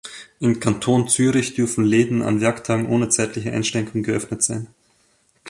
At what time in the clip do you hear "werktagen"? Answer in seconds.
2.41-2.87